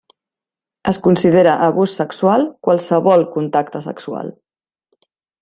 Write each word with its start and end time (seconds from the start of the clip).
Es 0.91 0.97
considera 1.07 1.53
abús 1.65 1.93
sexual 2.01 2.47
qualsevol 2.69 3.27
contacte 3.37 3.83
sexual. 3.91 4.35